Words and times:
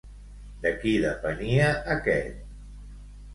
De 0.61 0.71
qui 0.83 0.93
depenia 1.03 1.67
aquest? 1.97 2.41